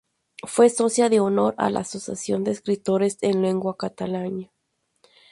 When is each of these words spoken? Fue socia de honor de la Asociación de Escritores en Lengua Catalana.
Fue 0.47 0.71
socia 0.71 1.09
de 1.09 1.19
honor 1.19 1.55
de 1.57 1.69
la 1.69 1.81
Asociación 1.81 2.43
de 2.43 2.49
Escritores 2.49 3.19
en 3.21 3.43
Lengua 3.43 3.77
Catalana. 3.77 4.49